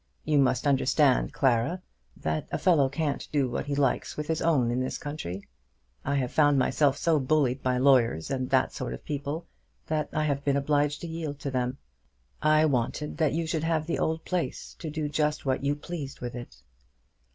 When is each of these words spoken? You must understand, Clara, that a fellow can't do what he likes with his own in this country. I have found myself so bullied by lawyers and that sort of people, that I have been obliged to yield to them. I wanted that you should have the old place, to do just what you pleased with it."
You 0.25 0.39
must 0.39 0.65
understand, 0.65 1.31
Clara, 1.31 1.79
that 2.17 2.47
a 2.51 2.57
fellow 2.57 2.89
can't 2.89 3.27
do 3.31 3.47
what 3.47 3.67
he 3.67 3.75
likes 3.75 4.17
with 4.17 4.25
his 4.27 4.41
own 4.41 4.71
in 4.71 4.79
this 4.79 4.97
country. 4.97 5.43
I 6.03 6.15
have 6.15 6.31
found 6.31 6.57
myself 6.57 6.97
so 6.97 7.19
bullied 7.19 7.61
by 7.61 7.77
lawyers 7.77 8.31
and 8.31 8.49
that 8.49 8.73
sort 8.73 8.95
of 8.95 9.05
people, 9.05 9.45
that 9.85 10.09
I 10.11 10.23
have 10.23 10.43
been 10.43 10.57
obliged 10.57 11.01
to 11.01 11.07
yield 11.07 11.37
to 11.41 11.51
them. 11.51 11.77
I 12.41 12.65
wanted 12.65 13.17
that 13.17 13.33
you 13.33 13.45
should 13.45 13.63
have 13.63 13.85
the 13.85 13.99
old 13.99 14.25
place, 14.25 14.75
to 14.79 14.89
do 14.89 15.07
just 15.07 15.45
what 15.45 15.63
you 15.63 15.75
pleased 15.75 16.19
with 16.19 16.33
it." 16.33 16.63